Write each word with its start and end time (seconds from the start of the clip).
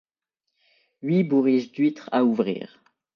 Huit 1.03 1.21
bourriches 1.25 1.71
d’huîtres 1.73 2.09
à 2.11 2.23
ouvrir. 2.25 2.81